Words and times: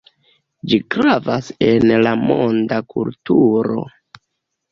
Ĝi 0.69 0.77
gravas 0.93 1.49
en 1.65 1.91
la 2.07 2.13
monda 2.21 2.79
kulturo. 2.95 3.85